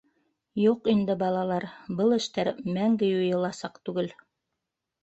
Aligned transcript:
Юҡ 0.61 0.89
инде, 0.93 1.17
балалар, 1.23 1.67
был 2.01 2.17
эштәр 2.17 2.51
мәңге 2.79 3.13
юйыласаҡ 3.13 3.79
түгел. 3.89 4.15